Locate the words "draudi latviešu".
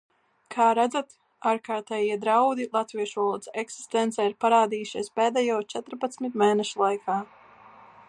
2.23-3.21